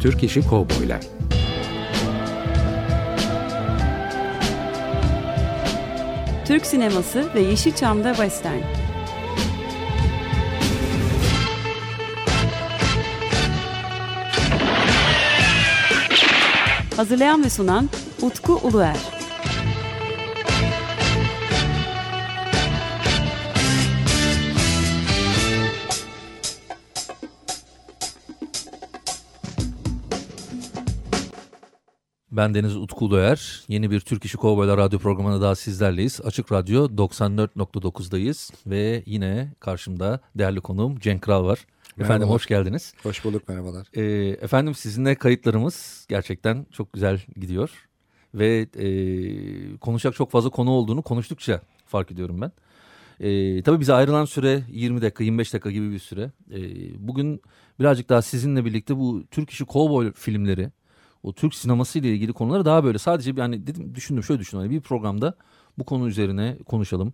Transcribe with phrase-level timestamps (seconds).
[0.00, 1.00] Türk İşi Kovboylar
[6.46, 8.60] Türk sineması ve Yeşilçam'da Western.
[16.96, 17.90] Hazırlayan ve sunan
[18.22, 19.15] Utku Uluer.
[32.36, 33.64] Ben Deniz Utku Uluer.
[33.68, 36.20] Yeni bir Türk İşi Kovboylar Radyo programına daha sizlerleyiz.
[36.24, 41.58] Açık Radyo 94.9'dayız ve yine karşımda değerli konuğum Cenk Kral var.
[41.58, 42.30] Efendim Merhabalar.
[42.30, 42.94] hoş geldiniz.
[43.02, 43.86] Hoş bulduk merhabalar.
[43.94, 47.70] Ee, efendim sizinle kayıtlarımız gerçekten çok güzel gidiyor.
[48.34, 48.88] Ve e,
[49.76, 52.52] konuşacak çok fazla konu olduğunu konuştukça fark ediyorum ben.
[53.20, 56.30] E, tabii bize ayrılan süre 20 dakika 25 dakika gibi bir süre.
[56.50, 56.58] E,
[57.08, 57.42] bugün
[57.80, 60.70] birazcık daha sizinle birlikte bu Türk işi kovboy filmleri,
[61.26, 64.66] o Türk sineması ile ilgili konuları daha böyle sadece bir hani dedim düşündüm şöyle düşündüm
[64.66, 65.34] hani bir programda
[65.78, 67.12] bu konu üzerine konuşalım.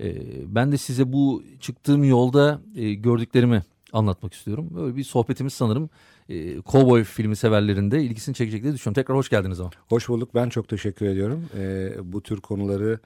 [0.00, 0.14] E,
[0.54, 4.68] ben de size bu çıktığım yolda e, gördüklerimi anlatmak istiyorum.
[4.74, 5.90] Böyle bir sohbetimiz sanırım
[6.28, 9.02] e, kovboy filmi severlerinde ilgisini çekecek diye düşünüyorum.
[9.02, 9.70] Tekrar hoş geldiniz ama.
[9.88, 10.34] Hoş bulduk.
[10.34, 11.44] Ben çok teşekkür ediyorum.
[11.56, 12.98] Ee, bu tür konuları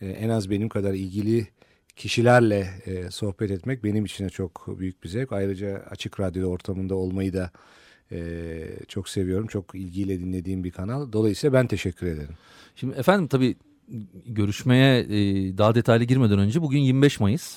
[0.00, 1.48] e, en az benim kadar ilgili
[1.96, 5.32] kişilerle e, sohbet etmek benim için de çok büyük bir zevk.
[5.32, 7.50] Ayrıca açık radyo ortamında olmayı da
[8.12, 9.46] e, çok seviyorum.
[9.46, 11.12] Çok ilgiyle dinlediğim bir kanal.
[11.12, 12.34] Dolayısıyla ben teşekkür ederim.
[12.76, 13.56] Şimdi efendim tabii
[14.26, 15.08] görüşmeye e,
[15.58, 17.56] daha detaylı girmeden önce bugün 25 Mayıs.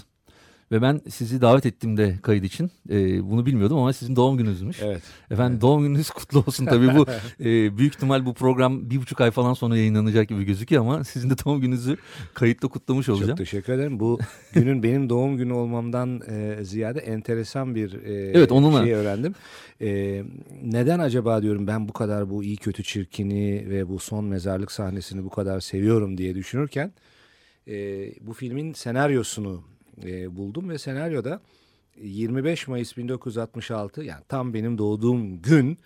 [0.74, 4.82] Ve ben sizi davet ettiğimde kayıt için e, bunu bilmiyordum ama sizin doğum gününüzmüş.
[4.82, 5.02] Evet.
[5.32, 7.06] Efendim doğum gününüz kutlu olsun tabii bu
[7.40, 11.30] e, büyük ihtimal bu program bir buçuk ay falan sonra yayınlanacak gibi gözüküyor ama sizin
[11.30, 11.98] de doğum gününüzü
[12.34, 13.30] kayıtla kutlamış olacağım.
[13.30, 14.00] Çok teşekkür ederim.
[14.00, 14.20] Bu
[14.54, 19.36] günün benim doğum günü olmamdan e, ziyade enteresan bir e, Evet, onunla- şey öğrendim.
[19.82, 20.24] E,
[20.64, 25.24] neden acaba diyorum ben bu kadar bu iyi kötü çirkini ve bu son mezarlık sahnesini
[25.24, 26.92] bu kadar seviyorum diye düşünürken
[27.68, 27.74] e,
[28.22, 29.73] bu filmin senaryosunu
[30.04, 31.42] e, buldum ve senaryoda
[32.02, 35.78] 25 Mayıs 1966 yani tam benim doğduğum gün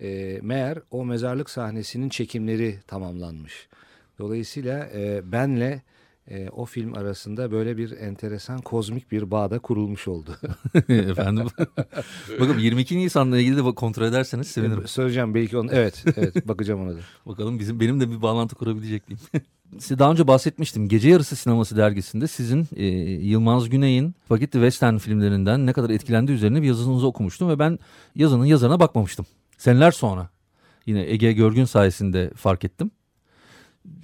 [0.00, 3.68] e, meğer o mezarlık sahnesinin çekimleri tamamlanmış.
[4.18, 5.82] Dolayısıyla e, benle
[6.30, 10.36] e, o film arasında böyle bir enteresan kozmik bir bağ da kurulmuş oldu.
[10.88, 11.46] efendim.
[12.40, 14.88] Bakın 22 Nisan'la ilgili de kontrol ederseniz sevinirim.
[14.88, 15.70] Söyleyeceğim belki onu.
[15.72, 17.00] Evet, evet bakacağım ona da.
[17.26, 19.20] Bakalım bizim benim de bir bağlantı kurabilecek miyim?
[19.78, 20.88] Size daha önce bahsetmiştim.
[20.88, 22.86] Gece Yarısı Sineması dergisinde sizin e,
[23.26, 27.78] Yılmaz Güney'in Spaghetti Western filmlerinden ne kadar etkilendiği üzerine bir yazınızı okumuştum ve ben
[28.14, 29.26] yazının yazarına bakmamıştım.
[29.58, 30.30] Seneler sonra
[30.86, 32.90] yine Ege Görgün sayesinde fark ettim.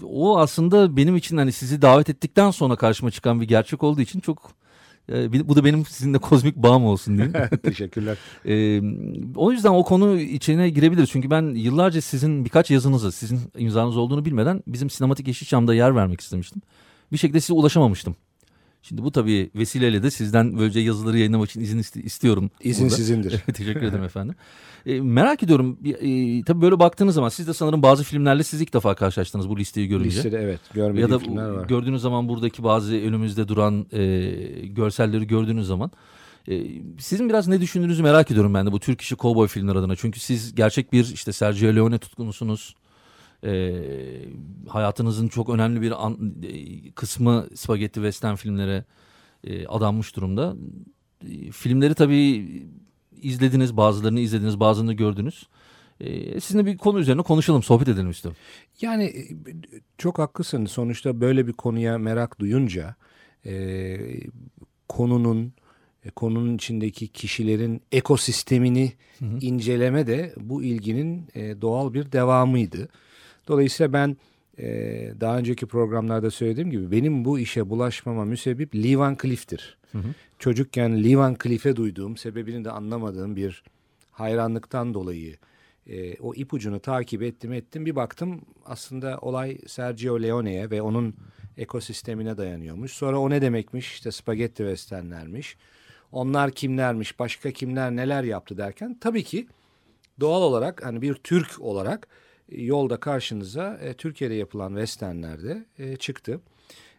[0.02, 4.20] O aslında benim için hani sizi davet ettikten sonra karşıma çıkan bir gerçek olduğu için
[4.20, 4.52] çok
[5.12, 7.34] e, bir- bu da benim sizinle kozmik bağım olsun diyeyim.
[7.62, 8.16] Teşekkürler.
[8.46, 8.80] Ee,
[9.36, 11.10] o yüzden o konu içine girebiliriz.
[11.10, 16.20] Çünkü ben yıllarca sizin birkaç yazınızı, sizin imzanız olduğunu bilmeden bizim sinematik Yeşilçam'da yer vermek
[16.20, 16.62] istemiştim.
[17.12, 18.16] Bir şekilde size ulaşamamıştım.
[18.88, 22.50] Şimdi bu tabii vesileyle de sizden böylece yazıları yayınlamak için izin iste- istiyorum.
[22.62, 22.96] İzin burada.
[22.96, 23.38] sizindir.
[23.54, 24.34] Teşekkür ederim efendim.
[24.86, 25.78] Ee, merak ediyorum.
[25.84, 29.58] E, tabii böyle baktığınız zaman siz de sanırım bazı filmlerle siz ilk defa karşılaştınız bu
[29.58, 30.16] listeyi görünce.
[30.16, 31.66] Listede evet Ya görmediğim da filmler var.
[31.68, 34.30] gördüğünüz zaman buradaki bazı önümüzde duran e,
[34.66, 35.90] görselleri gördüğünüz zaman
[36.48, 36.62] e,
[36.98, 39.96] sizin biraz ne düşündüğünüzü merak ediyorum ben de bu Türk işi kovboy filmler adına.
[39.96, 42.74] Çünkü siz gerçek bir işte Sergio Leone tutkunusunuz.
[43.44, 43.72] E,
[44.68, 48.84] hayatınızın çok önemli bir an- e, kısmı spagetti western filmlere
[49.44, 50.56] e, adanmış durumda.
[51.30, 52.48] E, filmleri tabii
[53.22, 55.46] izlediniz, bazılarını izlediniz, bazılarını gördünüz.
[56.00, 58.38] E, sizinle bir konu üzerine konuşalım, sohbet edelim istiyorum.
[58.80, 59.24] Yani e,
[59.98, 60.66] çok haklısın.
[60.66, 62.94] Sonuçta böyle bir konuya merak duyunca
[63.46, 63.96] e,
[64.88, 65.52] konunun
[66.04, 68.92] e, konunun içindeki kişilerin ekosistemini
[69.40, 72.88] inceleme de bu ilginin e, doğal bir devamıydı.
[73.48, 74.16] Dolayısıyla ben
[74.58, 74.66] e,
[75.20, 79.78] daha önceki programlarda söylediğim gibi benim bu işe bulaşmama müsebbip Lee Van Cleef'tir.
[80.38, 83.62] Çocukken Lee Van Cleef'e duyduğum, sebebini de anlamadığım bir
[84.12, 85.36] hayranlıktan dolayı
[85.86, 87.86] e, o ipucunu takip ettim ettim.
[87.86, 91.14] Bir baktım aslında olay Sergio Leone'ye ve onun
[91.56, 92.92] ekosistemine dayanıyormuş.
[92.92, 93.92] Sonra o ne demekmiş?
[93.92, 95.56] İşte spagetti westernlermiş.
[96.12, 97.18] Onlar kimlermiş?
[97.18, 99.46] Başka kimler neler yaptı derken tabii ki
[100.20, 102.08] doğal olarak hani bir Türk olarak
[102.48, 106.40] yolda karşınıza e, Türkiye'de yapılan westernlerde e, çıktı.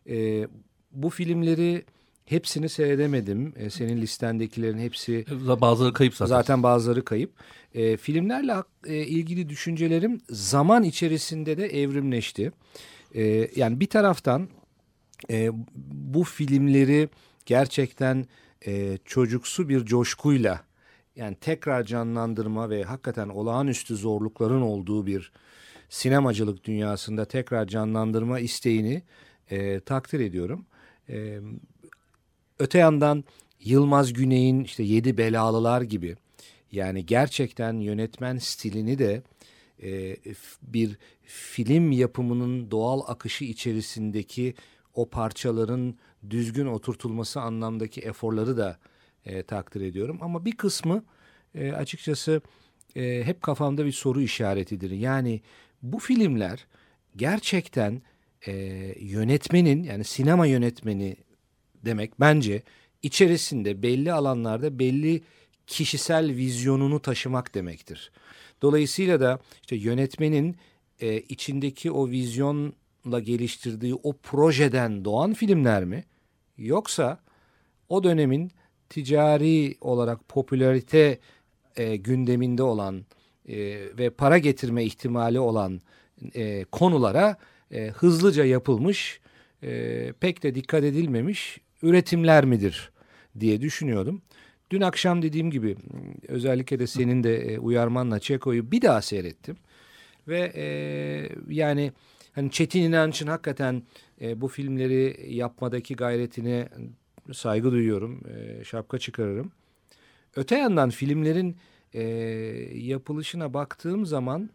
[0.09, 0.47] E,
[0.91, 1.85] bu filmleri
[2.25, 3.53] hepsini seyredemedim.
[3.55, 5.25] E, senin listendekilerin hepsi
[5.61, 6.29] Bazıları kayıp zaten.
[6.29, 7.31] Zaten bazıları kayıp.
[7.73, 8.53] E, filmlerle
[8.85, 12.51] e, ilgili düşüncelerim zaman içerisinde de evrimleşti.
[13.15, 14.49] E, yani bir taraftan
[15.29, 15.49] e,
[15.85, 17.09] bu filmleri
[17.45, 18.25] gerçekten
[18.67, 20.63] e, çocuksu bir coşkuyla
[21.15, 25.31] yani tekrar canlandırma ve hakikaten olağanüstü zorlukların olduğu bir
[25.89, 29.03] sinemacılık dünyasında tekrar canlandırma isteğini
[29.51, 30.65] e, takdir ediyorum.
[31.09, 31.39] E,
[32.59, 33.23] öte yandan
[33.59, 36.15] Yılmaz Güney'in işte Yedi Belalılar gibi
[36.71, 39.23] yani gerçekten yönetmen stilini de
[39.83, 40.17] e,
[40.61, 44.55] bir film yapımının doğal akışı içerisindeki
[44.93, 45.95] o parçaların
[46.29, 48.77] düzgün oturtulması anlamdaki eforları da
[49.25, 50.17] e, takdir ediyorum.
[50.21, 51.03] Ama bir kısmı
[51.55, 52.41] e, açıkçası
[52.95, 54.91] e, hep kafamda bir soru işaretidir.
[54.91, 55.41] Yani
[55.81, 56.67] bu filmler
[57.15, 58.01] gerçekten
[58.47, 58.53] e,
[58.99, 61.15] yönetmenin yani sinema yönetmeni
[61.85, 62.63] demek bence
[63.03, 65.21] içerisinde belli alanlarda belli
[65.67, 68.11] kişisel vizyonunu taşımak demektir.
[68.61, 70.55] Dolayısıyla da işte yönetmenin
[70.99, 76.03] e, içindeki o vizyonla geliştirdiği o projeden doğan filmler mi?
[76.57, 77.19] Yoksa
[77.89, 78.51] o dönemin
[78.89, 81.19] ticari olarak popülarite
[81.75, 83.05] e, gündeminde olan
[83.49, 83.57] e,
[83.97, 85.81] ve para getirme ihtimali olan
[86.35, 87.37] e, konulara
[87.71, 89.19] e, hızlıca yapılmış,
[89.63, 92.91] e, pek de dikkat edilmemiş üretimler midir
[93.39, 94.21] diye düşünüyordum.
[94.71, 95.75] Dün akşam dediğim gibi
[96.27, 99.57] özellikle de senin de e, uyarmanla Çeko'yu bir daha seyrettim.
[100.27, 100.65] Ve e,
[101.49, 101.91] yani
[102.33, 103.83] hani Çetin İnanç'ın hakikaten
[104.21, 106.69] e, bu filmleri yapmadaki gayretine
[107.33, 108.21] saygı duyuyorum.
[108.27, 109.51] E, şapka çıkarırım.
[110.35, 111.57] Öte yandan filmlerin
[111.93, 112.03] e,
[112.73, 114.49] yapılışına baktığım zaman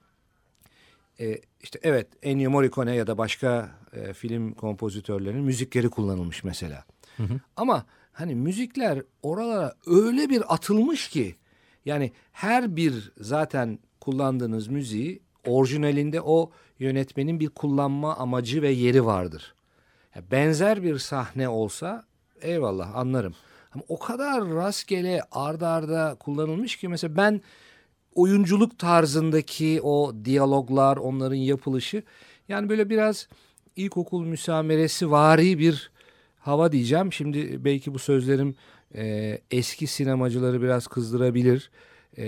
[1.20, 6.84] e, işte evet Ennio Morricone ya da başka e, film kompozitörlerinin müzikleri kullanılmış mesela.
[7.16, 7.40] Hı hı.
[7.56, 11.36] Ama hani müzikler oralara öyle bir atılmış ki
[11.84, 19.54] yani her bir zaten kullandığınız müziği orijinalinde o yönetmenin bir kullanma amacı ve yeri vardır.
[20.30, 22.04] benzer bir sahne olsa
[22.42, 23.34] eyvallah anlarım.
[23.74, 27.40] Ama o kadar rastgele arda arda kullanılmış ki mesela ben
[28.14, 32.02] oyunculuk tarzındaki o diyaloglar onların yapılışı
[32.48, 33.28] yani böyle biraz
[33.76, 35.90] ilkokul müsameresi vari bir
[36.38, 37.12] hava diyeceğim.
[37.12, 38.54] Şimdi belki bu sözlerim
[38.94, 41.70] e, eski sinemacıları biraz kızdırabilir.
[42.16, 42.24] E,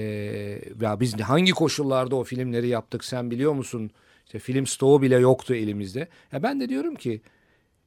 [0.81, 3.91] ya biz hangi koşullarda o filmleri yaptık sen biliyor musun?
[4.27, 6.09] İşte film stoğu bile yoktu elimizde.
[6.33, 7.21] Ya ben de diyorum ki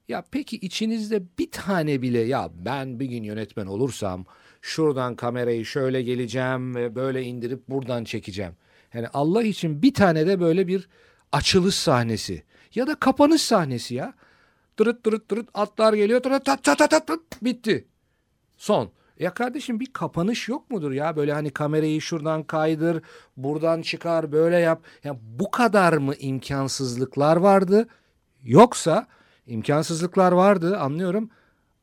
[0.07, 4.25] ya peki içinizde bir tane bile ya ben bir gün yönetmen olursam
[4.61, 8.53] şuradan kamerayı şöyle geleceğim ve böyle indirip buradan çekeceğim.
[8.93, 10.87] Yani Allah için bir tane de böyle bir
[11.31, 12.43] açılış sahnesi
[12.75, 14.13] ya da kapanış sahnesi ya.
[14.77, 17.87] Tırıt tırıt tırıt atlar geliyor tırıt tat tat tat tat bitti.
[18.57, 18.91] Son.
[19.19, 21.15] Ya kardeşim bir kapanış yok mudur ya?
[21.15, 23.01] Böyle hani kamerayı şuradan kaydır,
[23.37, 24.83] buradan çıkar, böyle yap.
[25.03, 27.87] Ya bu kadar mı imkansızlıklar vardı?
[28.43, 29.07] Yoksa
[29.47, 31.29] imkansızlıklar vardı anlıyorum.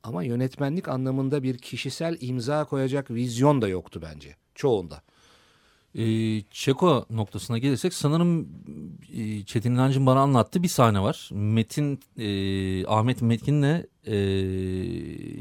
[0.03, 5.03] Ama yönetmenlik anlamında bir kişisel imza koyacak vizyon da yoktu bence çoğunda.
[5.95, 6.05] E,
[6.51, 8.49] Çeko noktasına gelirsek sanırım
[9.15, 11.29] e, Çetin İnancı'nın bana anlattığı bir sahne var.
[11.33, 14.17] Metin e, Ahmet Metin'le e,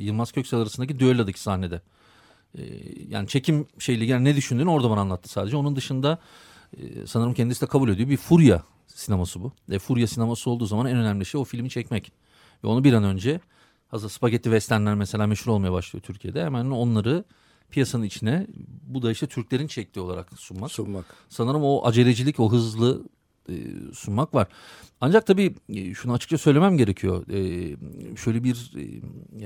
[0.03, 1.81] Yılmaz Köksal arasındaki düellodaki sahnede.
[2.57, 2.61] E,
[3.09, 5.57] yani çekim şeyle yani ne düşündüğünü orada bana anlattı sadece.
[5.57, 6.19] Onun dışında
[6.77, 8.09] e, sanırım kendisi de kabul ediyor.
[8.09, 8.63] Bir furya
[8.95, 9.51] sineması bu.
[9.71, 12.11] E, furya sineması olduğu zaman en önemli şey o filmi çekmek.
[12.63, 13.39] Ve onu bir an önce
[13.87, 16.45] hazır spagetti westernler mesela meşhur olmaya başlıyor Türkiye'de.
[16.45, 17.23] Hemen onları
[17.71, 18.47] piyasanın içine
[18.83, 20.71] bu da işte Türklerin çektiği olarak sunmak.
[20.71, 21.05] Sunmak.
[21.29, 23.03] Sanırım o acelecilik, o hızlı
[23.49, 23.53] e,
[23.93, 24.47] sunmak var.
[25.01, 27.27] Ancak tabii e, şunu açıkça söylemem gerekiyor.
[27.27, 28.81] E, şöyle bir e,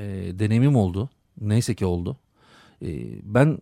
[0.01, 1.09] e deneyimim oldu.
[1.41, 2.17] Neyse ki oldu.
[2.81, 2.87] E,
[3.23, 3.59] ben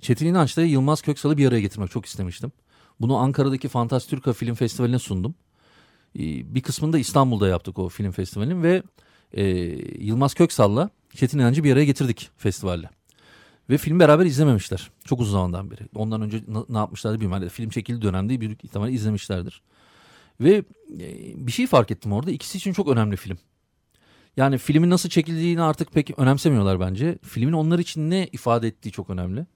[0.00, 2.52] Çetin İnanç'ta Yılmaz Köksal'ı bir araya getirmek çok istemiştim.
[3.00, 5.34] Bunu Ankara'daki Fantastürka Film Festivali'ne sundum.
[6.18, 8.82] E, bir kısmını da İstanbul'da yaptık o film festivalinin ve
[9.32, 9.44] e,
[10.04, 12.90] Yılmaz Köksal'la Çetin İnancı bir araya getirdik festivalle.
[13.70, 14.90] Ve film beraber izlememişler.
[15.04, 15.80] Çok uzun zamandan beri.
[15.94, 17.42] Ondan önce ne yapmışlardı bilmiyorum.
[17.42, 19.62] Yani film çekildiği dönemde büyük ihtimalle izlemişlerdir.
[20.40, 20.64] Ve
[21.00, 22.30] e, bir şey fark ettim orada.
[22.30, 23.38] İkisi için çok önemli film.
[24.36, 27.18] Yani filmin nasıl çekildiğini artık pek önemsemiyorlar bence.
[27.22, 29.46] Filmin onlar için ne ifade ettiği çok önemli.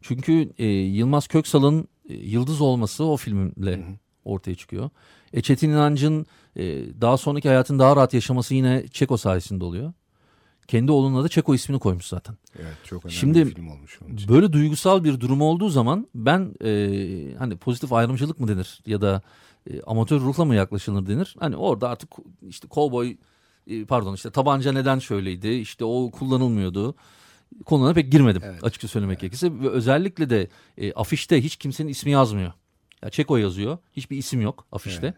[0.00, 3.84] Çünkü e, Yılmaz Köksal'ın yıldız olması o filmle
[4.24, 4.90] ortaya çıkıyor.
[5.32, 6.26] E, Çetin İnancı'nın
[6.56, 6.64] e,
[7.00, 9.92] daha sonraki hayatın daha rahat yaşaması yine Çeko sayesinde oluyor.
[10.68, 12.36] Kendi oğluna da Çeko ismini koymuş zaten.
[12.58, 14.28] Evet çok önemli Şimdi, bir film olmuş onun için.
[14.28, 19.22] Böyle duygusal bir durum olduğu zaman ben e, hani pozitif ayrımcılık mı denir ya da
[19.70, 21.36] e, amatör ruhla mı yaklaşılır denir.
[21.38, 22.10] Hani orada artık
[22.48, 23.16] işte kovboy
[23.66, 26.94] e, pardon işte tabanca neden şöyleydi işte o kullanılmıyordu
[27.64, 28.64] konulara pek girmedim evet.
[28.64, 29.20] açıkça söylemek evet.
[29.20, 29.62] gerekirse.
[29.62, 32.52] Ve özellikle de e, afişte hiç kimsenin ismi yazmıyor.
[33.02, 35.06] Ya Çeko yazıyor hiçbir isim yok afişte.
[35.06, 35.16] Evet.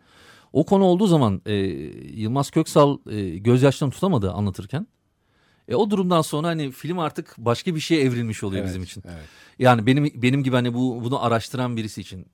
[0.53, 1.55] O konu olduğu zaman e,
[2.15, 4.87] Yılmaz Köksal e, gözyaşlarını tutamadı anlatırken.
[5.69, 9.03] E, o durumdan sonra hani film artık başka bir şeye evrilmiş oluyor Evet, bizim için.
[9.07, 9.25] evet.
[9.59, 12.27] Yani benim benim gibi hani bu bunu araştıran birisi için.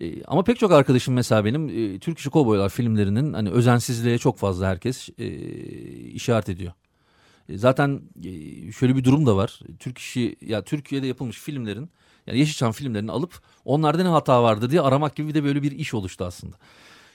[0.00, 4.38] E, ama pek çok arkadaşım mesela benim e, Türk İşi Kovboylar filmlerinin hani özensizliğe çok
[4.38, 5.26] fazla herkes e,
[6.10, 6.72] işaret ediyor.
[7.48, 9.60] E, zaten e, şöyle bir durum da var.
[9.78, 11.90] Türk işi ya Türkiye'de yapılmış filmlerin
[12.26, 15.94] yani Yeşilçam filmlerini alıp onlarda ne hata vardı diye aramak gibi de böyle bir iş
[15.94, 16.56] oluştu aslında.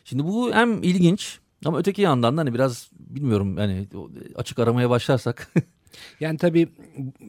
[0.04, 3.88] Şimdi bu hem ilginç ama öteki yandan da hani biraz bilmiyorum yani
[4.36, 5.54] açık aramaya başlarsak
[6.20, 6.70] Yani tabii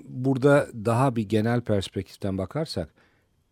[0.08, 2.88] burada daha bir genel perspektiften bakarsak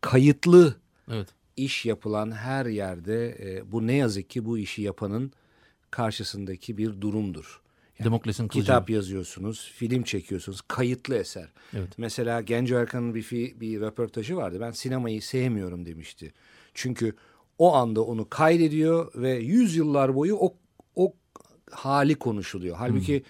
[0.01, 0.75] kayıtlı
[1.11, 1.29] evet.
[1.57, 5.33] iş yapılan her yerde e, bu ne yazık ki bu işi yapanın
[5.91, 7.61] karşısındaki bir durumdur.
[8.05, 8.65] Demokrasinin kılıcı.
[8.65, 11.49] Kitap yazıyorsunuz, film çekiyorsunuz, kayıtlı eser.
[11.75, 11.89] Evet.
[11.99, 14.59] Mesela Genco Erkan'ın bir, fi- bir röportajı vardı.
[14.61, 16.33] Ben sinemayı sevmiyorum demişti.
[16.75, 17.13] Çünkü
[17.59, 20.55] o anda onu kaydediyor ve yüzyıllar boyu o,
[20.97, 21.15] o
[21.71, 22.77] hali konuşuluyor.
[22.77, 23.23] Halbuki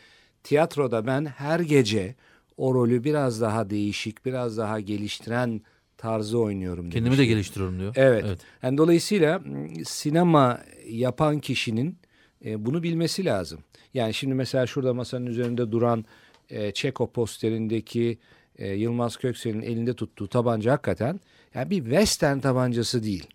[0.43, 2.15] tiyatroda ben her gece
[2.57, 5.61] o rolü biraz daha değişik, biraz daha geliştiren
[5.99, 7.29] tarzı oynuyorum Kendimi de demişti.
[7.29, 7.93] geliştiriyorum diyor.
[7.97, 8.39] Evet.
[8.63, 11.99] Yani dolayısıyla m, sinema yapan kişinin
[12.45, 13.61] e, bunu bilmesi lazım.
[13.95, 16.05] Yani şimdi mesela şurada masanın üzerinde duran
[16.51, 18.19] e, Çeko posterindeki
[18.59, 21.21] e, Yılmaz Köksel'in elinde tuttuğu tabanca hakikaten
[21.55, 23.27] yani bir western tabancası değil.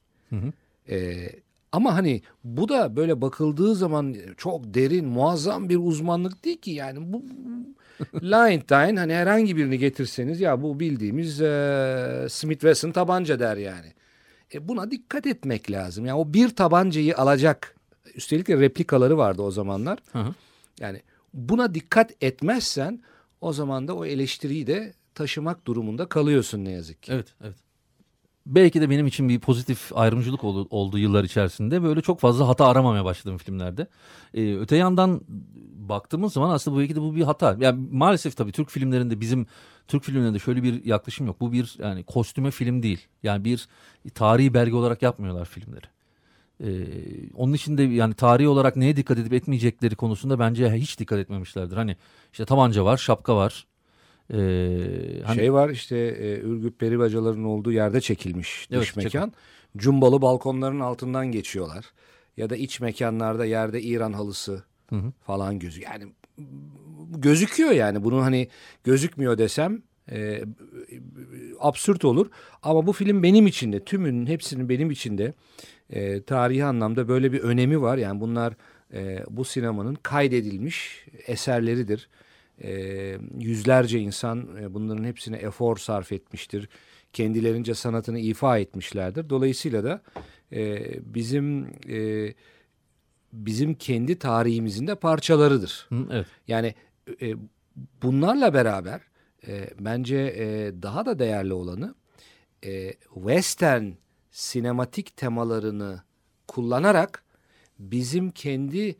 [0.90, 1.30] E,
[1.72, 7.14] ama hani bu da böyle bakıldığı zaman çok derin, muazzam bir uzmanlık değil ki yani
[7.14, 7.24] bu
[8.14, 13.88] Lion hani herhangi birini getirseniz ya bu bildiğimiz e, Smith Wesson tabanca der yani.
[14.54, 16.06] E buna dikkat etmek lazım.
[16.06, 17.76] Yani o bir tabancayı alacak.
[18.16, 20.00] Üstelik de replikaları vardı o zamanlar.
[20.12, 20.34] Hı hı.
[20.80, 21.02] Yani
[21.34, 23.02] buna dikkat etmezsen
[23.42, 27.12] o zaman da o eleştiriyi de taşımak durumunda kalıyorsun ne yazık ki.
[27.14, 27.56] Evet, evet.
[28.46, 31.84] Belki de benim için bir pozitif ayrımcılık oldu, oldu yıllar içerisinde.
[31.84, 33.88] Böyle çok fazla hata aramamaya başladım filmlerde.
[34.34, 35.22] Ee, öte yandan
[35.76, 37.58] baktığımız zaman aslında belki de bu bir hata.
[37.60, 39.48] Yani maalesef tabii Türk filmlerinde bizim
[39.88, 41.40] Türk filmlerinde şöyle bir yaklaşım yok.
[41.40, 43.08] Bu bir yani kostüme film değil.
[43.24, 43.68] Yani bir
[44.14, 45.86] tarihi belge olarak yapmıyorlar filmleri.
[46.64, 46.68] Ee,
[47.34, 51.78] onun için de yani tarihi olarak neye dikkat edip etmeyecekleri konusunda bence hiç dikkat etmemişlerdir.
[51.78, 51.96] Hani
[52.32, 53.68] işte tabanca var, şapka var.
[54.30, 54.38] Ee,
[55.26, 59.34] hani, Şey var işte e, Ürgüp peribacaların olduğu yerde çekilmiş dış Evet, mekan.
[59.78, 61.86] Cumbalı balkonların altından geçiyorlar.
[62.38, 65.12] Ya da iç mekanlarda yerde İran halısı Hı hı.
[65.22, 65.82] falan gözü.
[65.82, 66.04] Yani
[67.10, 68.04] gözüküyor yani.
[68.04, 68.48] Bunu hani
[68.84, 69.82] gözükmüyor desem
[70.12, 70.44] e,
[71.60, 72.28] absürt olur.
[72.64, 75.34] Ama bu film benim için de tümünün hepsinin benim için de
[75.90, 77.98] e, tarihi anlamda böyle bir önemi var.
[77.98, 78.54] Yani bunlar
[78.94, 82.10] e, bu sinemanın kaydedilmiş eserleridir.
[82.64, 82.72] E,
[83.40, 86.70] yüzlerce insan e, bunların hepsine efor sarf etmiştir.
[87.14, 89.30] Kendilerince sanatını ifa etmişlerdir.
[89.30, 90.02] Dolayısıyla da
[90.52, 90.84] e,
[91.14, 92.34] bizim e,
[93.34, 95.86] bizim kendi tarihimizin de parçalarıdır.
[95.90, 96.26] Hı, evet.
[96.48, 96.76] Yani
[97.22, 97.34] e,
[98.04, 99.02] bunlarla beraber
[99.48, 101.96] e, bence e, daha da değerli olanı
[102.66, 103.92] e, western
[104.32, 106.02] sinematik temalarını
[106.48, 107.24] kullanarak
[107.80, 108.96] bizim kendi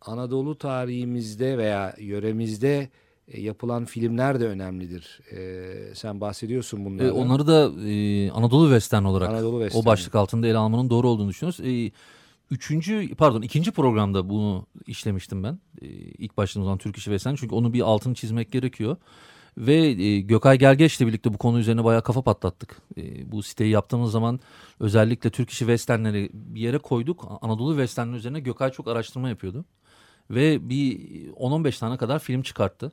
[0.00, 2.88] Anadolu tarihimizde veya yöremizde
[3.28, 5.20] e, yapılan filmler de önemlidir.
[5.32, 7.16] E, sen bahsediyorsun bunlardan.
[7.16, 9.82] onları da e, Anadolu Western olarak Anadolu Western.
[9.82, 11.60] o başlık altında ele almanın doğru olduğunu düşünüyoruz.
[11.60, 11.92] E,
[12.50, 15.58] üçüncü pardon ikinci programda bunu işlemiştim ben.
[15.82, 18.96] E, ilk başladığım zaman Türk İşi Western çünkü onu bir altını çizmek gerekiyor.
[19.60, 22.76] Ve e, Gökay Gergeç'le birlikte bu konu üzerine bayağı kafa patlattık.
[22.96, 24.40] E, bu siteyi yaptığımız zaman
[24.80, 27.38] özellikle Türk İşi Western'leri bir yere koyduk.
[27.40, 29.64] Anadolu Western'in üzerine Gökay çok araştırma yapıyordu.
[30.30, 30.98] Ve bir
[31.32, 32.92] 10-15 tane kadar film çıkarttı.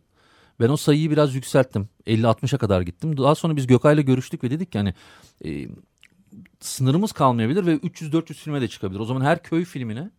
[0.60, 1.90] Ben o sayıyı biraz yükselttim.
[2.08, 3.18] 50-60'a kadar gittim.
[3.18, 4.94] Daha sonra biz Gökay'la görüştük ve dedik ki hani
[5.46, 5.68] e,
[6.60, 9.00] sınırımız kalmayabilir ve 300-400 filme de çıkabilir.
[9.00, 10.12] O zaman her köy filmine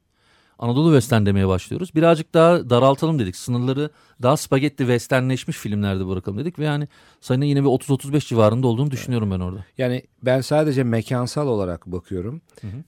[0.58, 1.94] Anadolu Western demeye başlıyoruz.
[1.94, 3.36] Birazcık daha daraltalım dedik.
[3.36, 3.90] Sınırları
[4.22, 6.58] daha spagetti westernleşmiş filmlerde bırakalım dedik.
[6.58, 6.88] Ve yani
[7.20, 9.64] sayının yine bir 30-35 civarında olduğunu düşünüyorum ben orada.
[9.78, 12.40] Yani ben sadece mekansal olarak bakıyorum.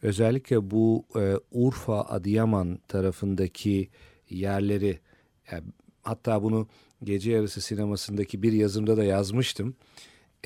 [0.02, 3.88] Özellikle bu e, Urfa, Adıyaman tarafındaki
[4.30, 4.98] yerleri
[5.52, 5.64] yani
[6.02, 6.68] hatta bunu
[7.04, 9.74] gece yarısı sinemasındaki bir yazımda da yazmıştım.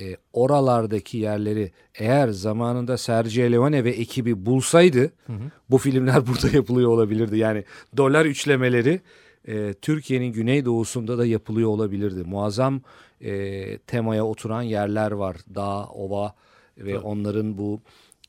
[0.01, 5.13] E, oralardaki yerleri eğer zamanında Sergio Leone ve ekibi bulsaydı
[5.71, 7.39] bu filmler burada yapılıyor olabilirdi.
[7.39, 7.65] Yani
[7.97, 9.01] dolar üçlemeleri
[9.49, 12.25] e, Türkiye'nin güneydoğusunda da yapılıyor olabilirdi.
[12.25, 12.81] Muazzam
[13.21, 15.37] e, temaya oturan yerler var.
[15.55, 16.35] Dağ, ova
[16.79, 17.81] ve onların bu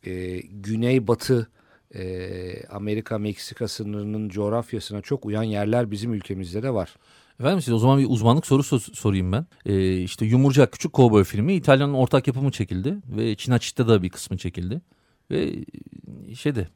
[0.05, 1.47] e, güneybatı
[1.95, 6.95] e, Amerika-Meksika sınırının coğrafyasına çok uyan yerler bizim ülkemizde de var.
[7.39, 9.45] Efendim size o zaman bir uzmanlık sorusu sorayım ben.
[9.65, 12.97] Ee, işte Yumurcak Küçük Kovboy filmi İtalya'nın ortak yapımı çekildi.
[13.07, 14.81] Ve Çinaçit'te de bir kısmı çekildi.
[15.31, 15.65] Ve
[16.35, 16.67] şeyde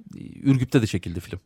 [0.43, 1.39] Ürgüp'te de çekildi film.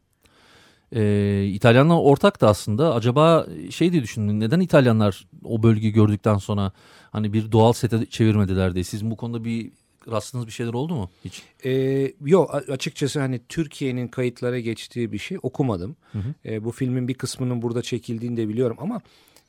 [0.95, 2.95] Ee, İtalyanlar ortak da aslında.
[2.95, 4.39] Acaba şey diye düşündüm.
[4.39, 6.71] Neden İtalyanlar o bölgeyi gördükten sonra
[7.11, 8.83] hani bir doğal sete çevirmediler diye.
[8.83, 9.71] Sizin bu konuda bir
[10.11, 11.43] rastladığınız bir şeyler oldu mu hiç?
[11.65, 15.95] Ee, yok açıkçası hani Türkiye'nin kayıtlara geçtiği bir şey okumadım.
[16.11, 16.33] Hı hı.
[16.45, 19.01] Ee, bu filmin bir kısmının burada çekildiğini de biliyorum ama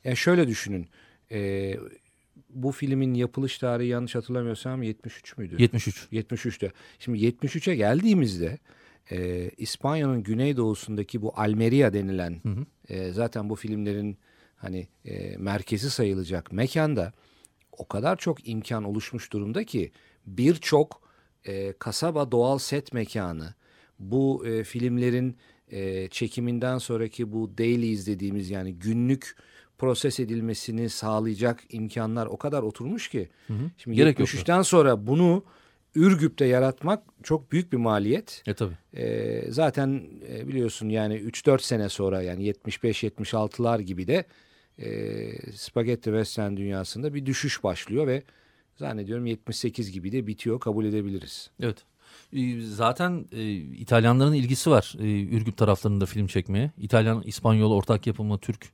[0.03, 0.87] yani şöyle düşünün.
[1.31, 1.75] Ee,
[2.49, 5.55] bu filmin yapılış tarihi yanlış hatırlamıyorsam 73 müydü?
[5.59, 6.07] 73.
[6.11, 6.71] 73'te.
[6.99, 8.57] Şimdi 73'e geldiğimizde
[9.11, 12.65] e, İspanya'nın güneydoğusundaki bu Almeria denilen Hı hı.
[12.89, 14.17] e, zaten bu filmlerin
[14.55, 17.13] hani e, merkezi sayılacak mekanda
[17.71, 19.91] o kadar çok imkan oluşmuş durumda ki
[20.25, 21.01] birçok
[21.45, 23.53] e, kasaba doğal set mekanı
[23.99, 25.37] bu e, filmlerin
[25.71, 29.35] e, çekiminden sonraki bu dailies dediğimiz yani günlük
[29.77, 33.29] proses edilmesini sağlayacak imkanlar o kadar oturmuş ki.
[33.47, 33.71] Hı hı.
[33.77, 34.29] Şimdi Gerek yok.
[34.29, 35.43] 73'ten sonra bunu
[35.95, 38.43] Ürgüp'te yaratmak çok büyük bir maliyet.
[38.47, 38.77] E tabii.
[38.93, 44.25] Ee, zaten e, biliyorsun yani 3-4 sene sonra yani 75-76'lar gibi de
[44.79, 48.23] e, spagetti western dünyasında bir düşüş başlıyor ve
[48.75, 51.49] zannediyorum 78 gibi de bitiyor kabul edebiliriz.
[51.59, 51.77] Evet.
[52.33, 56.71] Ee, Zaten e, İtalyanların ilgisi var e, Ürgüp taraflarında film çekmeye.
[56.77, 58.69] İtalyan, İspanyol ortak yapımı Türk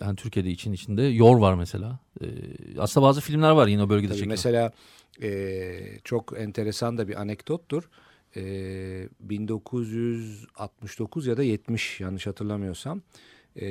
[0.00, 1.98] yani Türkiye'de için içinde Yor var mesela.
[2.20, 2.24] E,
[2.78, 4.28] aslında bazı filmler var yine o bölgede çekilen.
[4.28, 4.72] mesela
[5.22, 7.88] e, çok enteresan da bir anekdottur.
[8.36, 13.02] E, 1969 ya da 70 yanlış hatırlamıyorsam
[13.60, 13.66] e,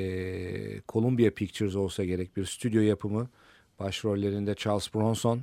[0.90, 3.30] Columbia Pictures olsa gerek bir stüdyo yapımı
[3.84, 5.42] başrollerinde Charles Bronson,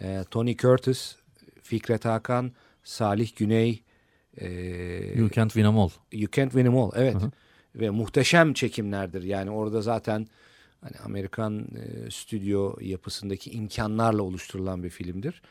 [0.00, 1.16] e, Tony Curtis,
[1.62, 2.52] Fikret Hakan,
[2.84, 3.82] Salih Güney,
[4.36, 4.48] e,
[5.18, 5.90] You Can't Win 'Em All.
[6.12, 6.90] You Can't Win 'Em All.
[6.94, 7.14] Evet.
[7.14, 7.30] Hı hı.
[7.74, 9.22] Ve muhteşem çekimlerdir.
[9.22, 10.26] Yani orada zaten
[10.80, 15.42] hani Amerikan e, stüdyo yapısındaki imkanlarla oluşturulan bir filmdir.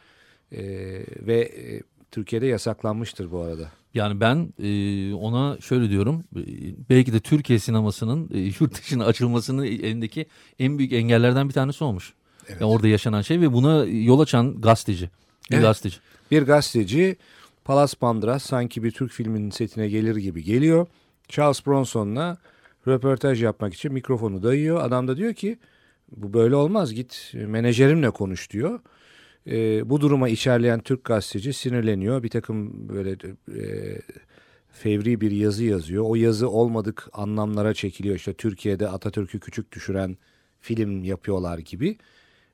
[0.51, 0.61] E,
[1.27, 3.71] ve e, Türkiye'de yasaklanmıştır bu arada.
[3.93, 6.23] Yani ben e, ona şöyle diyorum.
[6.35, 6.41] e,
[6.89, 10.25] belki de Türkiye sinemasının e, yurt dışına açılmasının elindeki
[10.59, 12.13] en büyük engellerden bir tanesi olmuş.
[12.47, 12.61] Evet.
[12.61, 15.09] Yani orada yaşanan şey ve buna yol açan gazeteci.
[15.51, 15.63] Bir Evet.
[15.65, 15.97] gazeteci.
[16.31, 17.17] Bir gazeteci
[17.65, 20.87] Palas Pandras sanki bir Türk filminin setine gelir gibi geliyor.
[21.27, 22.37] Charles Bronson'la
[22.87, 24.81] röportaj yapmak için mikrofonu dayıyor.
[24.83, 25.57] Adam da diyor ki
[26.17, 28.79] bu böyle olmaz git menajerimle konuş diyor.
[29.47, 32.23] Ee, bu duruma içerleyen Türk gazeteci sinirleniyor.
[32.23, 33.97] Bir takım böyle e,
[34.71, 36.03] fevri bir yazı yazıyor.
[36.07, 38.15] O yazı olmadık anlamlara çekiliyor.
[38.15, 40.17] İşte Türkiye'de Atatürk'ü küçük düşüren
[40.59, 41.97] film yapıyorlar gibi.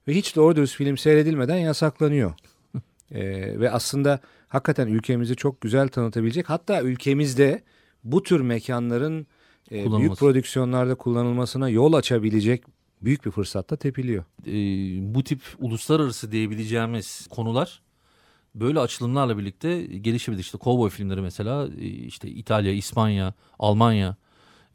[0.07, 2.33] Ve hiç doğru dürüst film seyredilmeden yasaklanıyor.
[3.11, 6.49] Ee, ve aslında hakikaten ülkemizi çok güzel tanıtabilecek.
[6.49, 7.63] Hatta ülkemizde
[8.03, 9.27] bu tür mekanların
[9.71, 12.63] e, büyük prodüksiyonlarda kullanılmasına yol açabilecek
[13.05, 14.23] büyük bir fırsatta tepiliyor.
[14.47, 14.53] e,
[15.15, 17.81] bu tip uluslararası diyebileceğimiz konular
[18.55, 20.41] böyle açılımlarla birlikte gelişebilir.
[20.41, 24.15] İşte kovboy filmleri mesela e, işte İtalya, İspanya, Almanya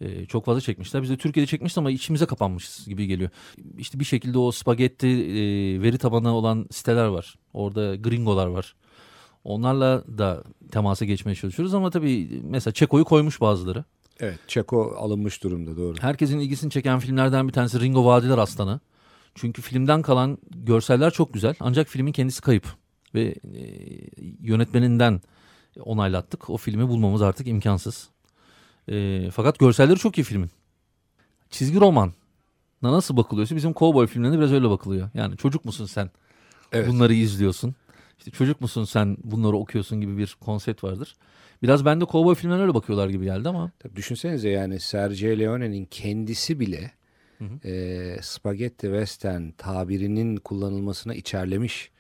[0.01, 1.03] e, çok fazla çekmişler.
[1.03, 3.31] Biz de Türkiye'de çekmişiz ama içimize kapanmışız gibi geliyor.
[3.79, 7.35] İşte bir şekilde o spagetti e, veri tabanı olan siteler var.
[7.53, 8.75] Orada gringolar var.
[9.45, 13.85] Onlarla da temasa geçmeye çalışıyoruz ama tabii mesela Çeko'yu koymuş bazıları.
[14.21, 14.39] Evet.
[14.47, 15.97] Çeko alınmış durumda doğru.
[16.01, 18.81] Herkesin ilgisini çeken filmlerden bir tanesi Ringo Vadiler Aslanı.
[19.35, 22.67] Çünkü filmden kalan görseller çok güzel ancak filmin kendisi kayıp.
[23.15, 23.63] Ve e,
[24.41, 25.21] yönetmeninden
[25.81, 26.51] onaylattık.
[26.51, 28.09] O filmi bulmamız artık imkansız.
[28.89, 30.51] E, fakat görselleri çok iyi filmin.
[31.51, 32.13] Çizgi roman
[32.83, 35.11] nasıl bakılıyorsa bizim kovboy filmlerine biraz öyle bakılıyor.
[35.15, 36.11] Yani çocuk musun sen
[36.73, 36.89] Evet.
[36.89, 37.75] bunları izliyorsun.
[38.21, 41.15] İşte çocuk musun sen bunları okuyorsun gibi bir konsept vardır.
[41.63, 46.61] Biraz bende kovboy filmlerine öyle bakıyorlar gibi geldi ama Tabii düşünsenize yani Sergio Leone'nin kendisi
[46.61, 46.93] bile
[47.39, 47.69] Hı hı.
[47.69, 51.91] e, spagetti western tabirinin kullanılmasına içerlemiş.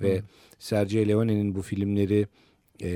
[0.00, 0.22] Ve
[0.58, 2.26] Sergio Leone'nin bu filmleri
[2.82, 2.90] e,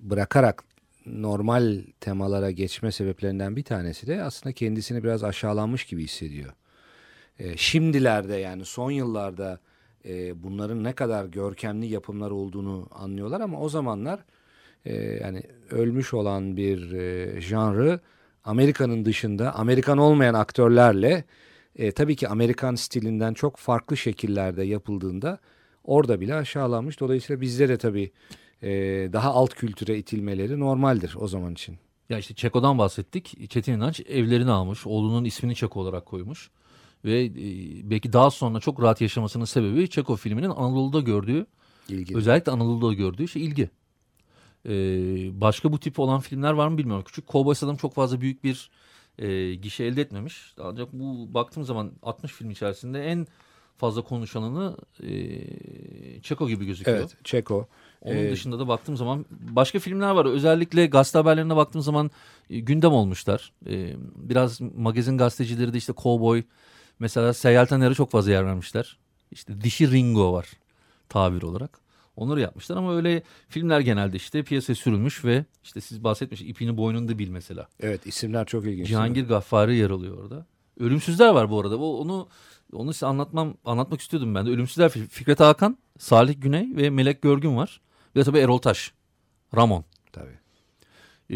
[0.00, 0.64] bırakarak
[1.06, 6.52] normal temalara geçme sebeplerinden bir tanesi de aslında kendisini biraz aşağılanmış gibi hissediyor.
[7.38, 9.60] E, şimdilerde yani son yıllarda
[10.06, 14.24] e, bunların ne kadar görkemli yapımlar olduğunu anlıyorlar ama o zamanlar
[14.84, 18.00] e, yani ölmüş olan bir e, janrı
[18.44, 21.24] Amerika'nın dışında Amerikan olmayan aktörlerle
[21.76, 25.38] e, tabii ki Amerikan stilinden çok farklı şekillerde yapıldığında
[25.84, 27.00] orada bile aşağılanmış.
[27.00, 28.10] Dolayısıyla bizde de tabii
[28.62, 28.68] e,
[29.12, 31.78] daha alt kültüre itilmeleri normaldir o zaman için.
[32.08, 33.50] Ya işte Çeko'dan bahsettik.
[33.50, 34.86] Çetin İnanç evlerini almış.
[34.86, 36.50] Oğlunun ismini Çeko olarak koymuş.
[37.04, 37.30] Ve e,
[37.90, 41.46] belki daha sonra çok rahat yaşamasının sebebi Çeko filminin Anadolu'da gördüğü,
[41.88, 42.16] İlgili.
[42.18, 43.70] özellikle Anadolu'da gördüğü şey ilgi.
[44.68, 44.70] E,
[45.40, 47.04] başka bu tip olan filmler var mı bilmiyorum.
[47.06, 48.70] Küçük Kovboy Adam çok fazla büyük bir
[49.18, 50.54] e, gişe elde etmemiş.
[50.60, 53.26] Ancak bu baktığım zaman 60 film içerisinde en
[53.76, 55.10] fazla konuşanını e,
[56.22, 56.98] Çeko gibi gözüküyor.
[56.98, 57.68] Evet, Çeko.
[58.00, 60.24] Onun Ee, dışında da baktığım zaman başka filmler var.
[60.26, 62.10] Özellikle gazete haberlerine baktığım zaman
[62.50, 63.52] e, gündem olmuşlar.
[63.68, 66.42] E, biraz magazin gazetecileri de işte Cowboy
[66.98, 68.98] mesela Seyyal Taner'e çok fazla yer vermişler.
[69.30, 70.48] İşte Dişi Ringo var
[71.08, 71.80] tabir olarak.
[72.16, 77.18] Onları yapmışlar ama öyle filmler genelde işte piyasaya sürülmüş ve işte siz bahsetmiş ipini boynunda
[77.18, 77.68] bil mesela.
[77.80, 78.88] Evet, isimler çok ilginç.
[78.88, 80.46] Cihangir Gaffari yer alıyor orada.
[80.80, 81.78] Ölümsüzler var bu arada.
[81.78, 82.28] O, onu
[82.72, 84.50] onu size anlatmam anlatmak istiyordum ben de.
[84.50, 87.80] Ölümsüzler Fi- Fikret Hakan, Salih Güney ve Melek Görgün var.
[88.16, 88.92] De tabii Erol Taş.
[89.56, 89.84] Ramon.
[90.12, 90.38] Tabii.
[91.30, 91.34] Ee,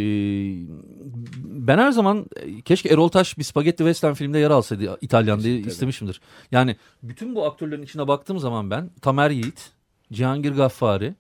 [1.45, 5.61] ben her zaman e, keşke Erol Taş bir spagetti western filmde yer alsaydı İtalyan diye
[5.61, 5.71] Tabii.
[5.71, 6.21] istemişimdir.
[6.53, 9.71] Yani bütün bu aktörlerin içine baktığım zaman ben Tamer Yiğit,
[10.13, 11.15] Cihangir Gaffari,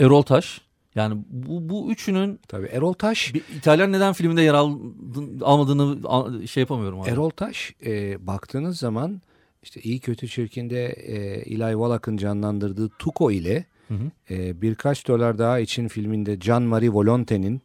[0.00, 0.60] Erol Taş
[0.94, 6.46] yani bu, bu üçünün Tabii Erol Taş bir İtalyan neden filminde yer aldın, almadığını a-
[6.46, 7.10] şey yapamıyorum abi.
[7.10, 9.22] Erol Taş e, baktığınız zaman
[9.62, 14.34] işte iyi kötü çirkinde e, Eli Wallach'ın canlandırdığı Tuco ile Hı hı.
[14.34, 17.60] e, birkaç dolar daha için filminde Can Marie Volonte'nin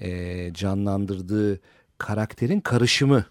[0.00, 1.60] e, canlandırdığı
[1.98, 3.24] karakterin karışımı.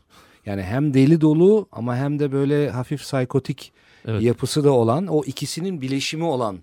[0.45, 3.71] Yani hem deli dolu ama hem de böyle hafif psikotik
[4.07, 4.21] Evet.
[4.21, 6.59] yapısı da olan o ikisinin bileşimi olan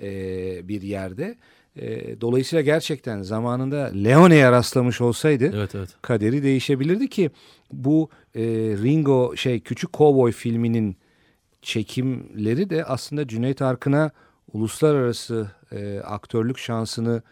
[0.00, 1.36] e, bir yerde.
[1.76, 5.88] E, dolayısıyla gerçekten zamanında Leone'ye rastlamış olsaydı Evet evet.
[6.02, 7.30] kaderi değişebilirdi ki
[7.72, 8.42] bu e,
[8.82, 10.96] Ringo şey Küçük Cowboy filminin
[11.62, 14.10] çekimleri de aslında Cüneyt Arkın'a
[14.52, 17.22] uluslararası e, aktörlük şansını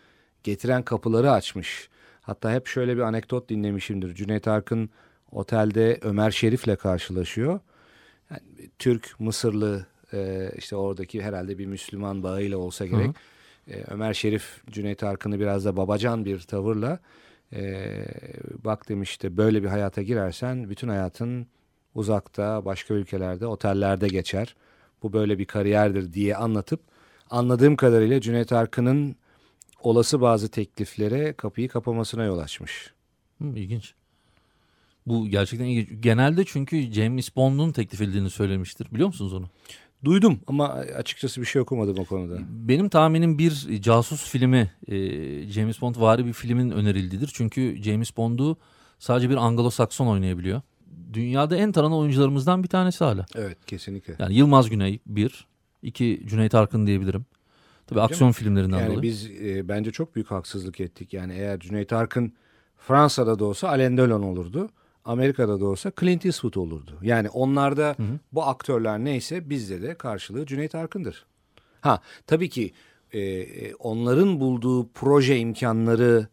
[0.43, 1.89] getiren kapıları açmış.
[2.21, 4.15] Hatta hep şöyle bir anekdot dinlemişimdir.
[4.15, 4.91] Cüneyt Arkın
[5.33, 7.61] otelde Ömer Şerif'le karşılaşıyor.
[8.31, 8.41] Yani,
[8.79, 13.11] Türk, Mısırlı e, işte oradaki herhalde bir Müslüman bağıyla olsa gerek.
[13.69, 16.99] E, Ömer Şerif Cüneyt Arkın'ı biraz da babacan bir tavırla
[17.53, 17.93] e,
[18.65, 21.47] bak demişti böyle bir hayata girersen bütün hayatın
[21.95, 24.57] uzakta başka ülkelerde otellerde geçer.
[25.03, 26.81] Bu böyle bir kariyerdir diye anlatıp
[27.31, 29.17] anladığım kadarıyla Cüneyt Arkın'ın
[29.81, 32.93] olası bazı tekliflere kapıyı kapamasına yol açmış.
[33.43, 33.95] Hı, ilginç.
[35.07, 36.03] Bu gerçekten ilginç.
[36.03, 38.87] Genelde çünkü James Bond'un teklif edildiğini söylemiştir.
[38.93, 39.49] Biliyor musunuz onu?
[40.05, 42.39] Duydum ama açıkçası bir şey okumadım o konuda.
[42.49, 44.97] Benim tahminim bir casus filmi, e,
[45.51, 47.31] James Bond vari bir filmin önerildiğidir.
[47.35, 48.57] Çünkü James Bond'u
[48.99, 50.63] sadece bir Anglo-Sakson oynayabiliyor.
[51.13, 53.27] Dünyada en tanınan oyuncularımızdan bir tanesi hala.
[53.35, 54.17] Evet kesinlikle.
[54.19, 55.47] Yani Yılmaz Güney bir,
[55.83, 57.27] iki Cüneyt Arkın diyebilirim.
[57.87, 59.03] Tabii aksiyon filmlerinden Yani dolayı.
[59.03, 61.13] biz e, bence çok büyük haksızlık ettik.
[61.13, 62.33] Yani eğer Cüneyt Arkın
[62.77, 64.71] Fransa'da da olsa Alain Delon olurdu.
[65.05, 66.99] Amerika'da da olsa Clint Eastwood olurdu.
[67.03, 67.97] Yani onlarda
[68.33, 71.27] bu aktörler neyse bizde de karşılığı Cüneyt Arkın'dır.
[71.81, 72.73] Ha tabii ki
[73.13, 76.27] e, e, onların bulduğu proje imkanları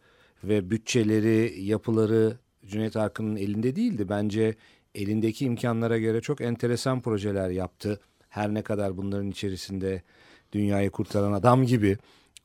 [0.43, 4.09] ve bütçeleri, yapıları Cüneyt Arkın'ın elinde değildi.
[4.09, 4.55] Bence
[4.95, 7.99] elindeki imkanlara göre çok enteresan projeler yaptı.
[8.35, 10.01] Her ne kadar bunların içerisinde
[10.51, 11.97] Dünyayı Kurtaran Adam gibi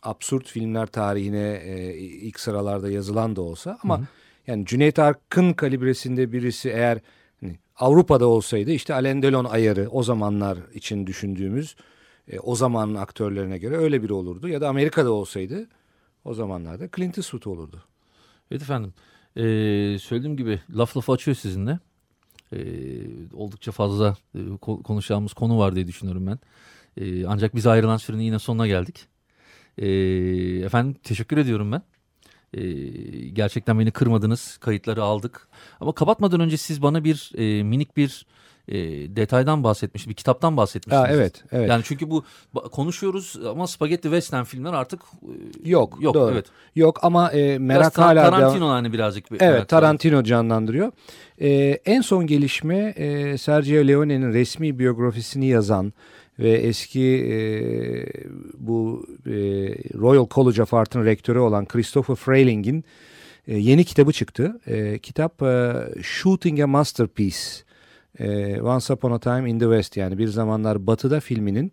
[0.03, 4.01] absürt filmler tarihine e, ilk sıralarda yazılan da olsa ama
[4.47, 6.99] yani Cüneyt Arkın kalibresinde birisi eğer
[7.41, 11.77] hani, Avrupa'da olsaydı işte Alain Delon ayarı o zamanlar için düşündüğümüz
[12.29, 15.69] e, o zamanın aktörlerine göre öyle biri olurdu ya da Amerika'da olsaydı
[16.25, 17.85] o zamanlarda Clint Eastwood olurdu.
[18.51, 18.95] Evet efendim.
[19.37, 21.79] Ee, söylediğim gibi laf lafı açıyor sizinle.
[22.53, 22.59] Ee,
[23.33, 26.39] oldukça fazla e, ko- konuşacağımız konu var diye düşünüyorum ben.
[26.97, 29.09] Ee, ancak biz ayrılan sürenin yine sonuna geldik.
[29.79, 29.89] Ee,
[30.65, 31.83] efendim teşekkür ediyorum ben.
[32.55, 32.63] Ee,
[33.29, 34.57] gerçekten beni kırmadınız.
[34.57, 35.49] Kayıtları aldık.
[35.81, 38.27] Ama kapatmadan önce siz bana bir e, minik bir
[38.69, 38.77] e,
[39.17, 41.09] detaydan bahsetmiş, bir kitaptan bahsetmiştiniz.
[41.09, 41.69] Ha, evet, evet.
[41.71, 42.25] Yani çünkü bu
[42.73, 45.01] konuşuyoruz ama spagetti western filmler artık
[45.65, 46.15] e, Yok, yok.
[46.15, 46.33] doğru.
[46.33, 46.47] Evet.
[46.77, 49.31] Yok ama e, Biraz merak Ta- hala Tarantino devam- hani birazcık.
[49.31, 49.69] bir Evet merak var.
[49.69, 50.93] Tarantino canlandırıyor.
[51.41, 55.93] Ee, en son gelişme e, Sergio Leone'nin resmi biyografisini yazan
[56.41, 57.37] ve eski e,
[58.59, 59.33] bu e,
[59.99, 62.85] Royal College of Art'ın rektörü olan Christopher Freiling'in
[63.49, 64.61] e, yeni kitabı çıktı.
[64.67, 67.39] E, kitap e, Shooting a Masterpiece.
[68.19, 71.73] E, Once Upon a Time in the West yani bir zamanlar batıda filminin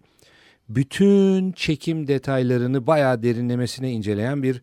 [0.69, 4.61] bütün çekim detaylarını bayağı derinlemesine inceleyen bir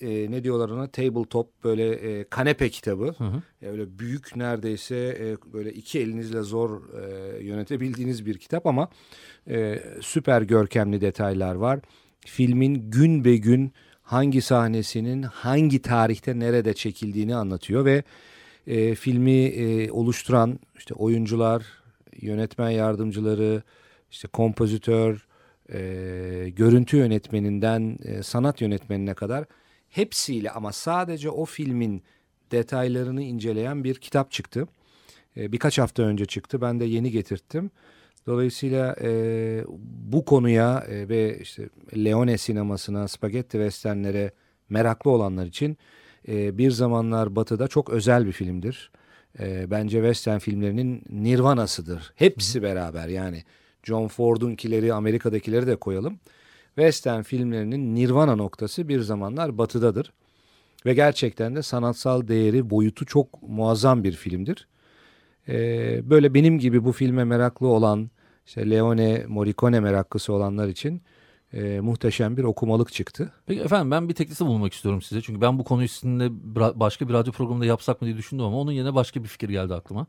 [0.00, 3.14] e, ne diyorlar ona tabletop böyle e, kanepe kitabı.
[3.18, 3.42] Hı hı.
[3.62, 8.88] E, öyle büyük neredeyse e, böyle iki elinizle zor e, yönetebildiğiniz bir kitap ama
[9.48, 11.80] e, süper görkemli detaylar var.
[12.26, 18.02] Filmin gün be gün hangi sahnesinin hangi tarihte nerede çekildiğini anlatıyor ve
[18.66, 21.62] e, filmi e, oluşturan işte oyuncular,
[22.20, 23.62] yönetmen yardımcıları,
[24.10, 25.26] işte kompozitör,
[25.72, 29.44] e, görüntü yönetmeninden e, sanat yönetmenine kadar
[29.96, 32.02] hepsiyle ama sadece o filmin
[32.52, 34.68] detaylarını inceleyen bir kitap çıktı.
[35.36, 36.60] E, birkaç hafta önce çıktı.
[36.60, 37.70] Ben de yeni getirttim.
[38.26, 39.64] Dolayısıyla e,
[40.12, 44.32] bu konuya e, ve işte Leone sinemasına, spagetti westernlere
[44.68, 45.78] meraklı olanlar için
[46.28, 48.90] e, bir zamanlar Batı'da çok özel bir filmdir.
[49.40, 52.12] E, bence western filmlerinin nirvanasıdır.
[52.16, 53.44] Hepsi beraber yani
[53.82, 56.18] John Ford'unkileri, Amerika'dakileri de koyalım.
[56.76, 60.12] Western filmlerinin nirvana noktası bir zamanlar Batı'dadır.
[60.86, 64.68] Ve gerçekten de sanatsal değeri, boyutu çok muazzam bir filmdir.
[65.48, 68.10] Ee, böyle benim gibi bu filme meraklı olan,
[68.46, 71.02] işte Leone Morricone meraklısı olanlar için
[71.52, 73.32] e, muhteşem bir okumalık çıktı.
[73.46, 75.22] Peki efendim ben bir teklifte bulunmak istiyorum size.
[75.22, 76.28] Çünkü ben bu konu üstünde
[76.80, 79.74] başka bir radyo programında yapsak mı diye düşündüm ama onun yerine başka bir fikir geldi
[79.74, 80.06] aklıma.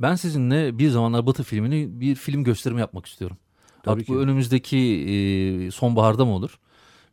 [0.00, 3.36] Ben sizinle bir zamanlar Batı filmini bir film gösterimi yapmak istiyorum.
[3.82, 4.12] Tabii Artık ki.
[4.12, 6.58] bu önümüzdeki e, sonbaharda mı olur?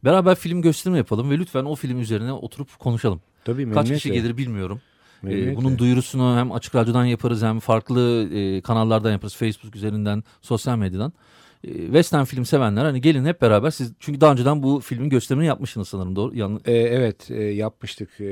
[0.03, 3.21] Beraber film gösterimi yapalım ve lütfen o film üzerine oturup konuşalım.
[3.45, 4.81] Tabii Kaç kişi gelir bilmiyorum.
[5.27, 9.35] Ee, bunun duyurusunu hem açık radyodan yaparız hem farklı e, kanallardan yaparız.
[9.35, 11.13] Facebook üzerinden, sosyal medyadan.
[11.63, 15.47] E, Western film sevenler hani gelin hep beraber siz çünkü daha önceden bu filmin gösterimini
[15.47, 16.61] yapmışsınız sanırım doğru yan...
[16.65, 18.25] e, evet e, yapmıştık e,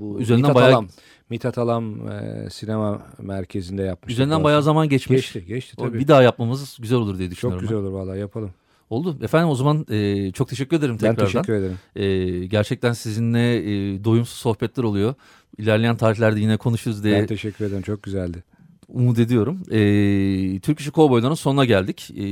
[0.00, 0.88] bu üzerinden Mithat bayağı Alam
[1.30, 4.10] Mithat Alam e, sinema merkezinde yapmıştık.
[4.10, 5.32] Üzerinden bayağı zaman geçmiş.
[5.32, 5.98] Geçti geçti tabii.
[5.98, 7.60] bir daha yapmamız güzel olur diye düşünüyorum.
[7.60, 8.50] Çok güzel olur vallahi yapalım.
[8.90, 9.18] Oldu.
[9.22, 11.18] Efendim o zaman e, çok teşekkür ederim tekrardan.
[11.18, 11.78] Ben teşekkür ederim.
[11.96, 15.14] E, gerçekten sizinle e, doyumsuz sohbetler oluyor.
[15.58, 17.20] İlerleyen tarihlerde yine konuşuruz diye.
[17.20, 17.82] Ben teşekkür ederim.
[17.82, 18.42] Çok güzeldi.
[18.92, 19.62] Umut ediyorum.
[19.70, 22.10] E, Türk İşi Kovboylar'ın sonuna geldik.
[22.16, 22.22] E,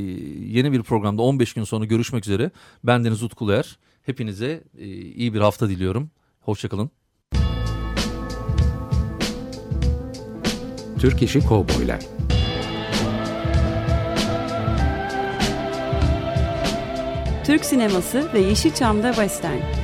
[0.47, 2.51] yeni bir programda 15 gün sonra görüşmek üzere.
[2.85, 3.79] Ben Deniz Utkuluer.
[4.03, 6.11] Hepinize e, iyi bir hafta diliyorum.
[6.41, 6.91] Hoşçakalın.
[10.99, 12.01] Türk İşi Kovboylar
[17.49, 19.78] Türk sineması ve Yeşilçam'da Western.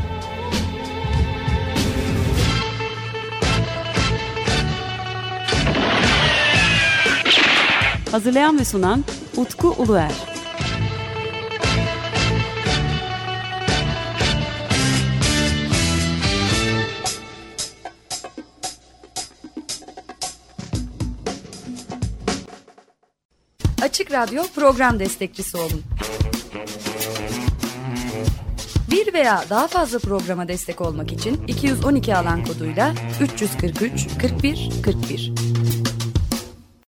[8.14, 9.04] Hazırlayan ve sunan
[9.36, 10.12] Utku Uluer.
[23.82, 25.82] Açık Radyo program destekçisi olun
[28.90, 35.53] bir veya daha fazla programa destek olmak için 212 alan koduyla 343 41 41